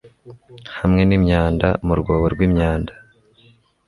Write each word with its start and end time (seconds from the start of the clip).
hamwe 0.77 1.01
n'imyanda 1.05 1.67
mu 1.85 1.93
rwobo 1.99 2.25
rw'imyanda 2.33 2.93